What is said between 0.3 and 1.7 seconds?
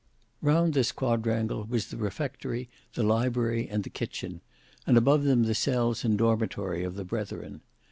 Round this quadrangle